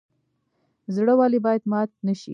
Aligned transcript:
زړه 0.95 1.13
ولې 1.19 1.39
باید 1.45 1.61
مات 1.71 1.89
نشي؟ 2.05 2.29